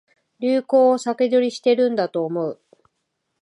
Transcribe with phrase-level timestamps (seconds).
[0.39, 2.59] 流行を先取りしてるんだと思う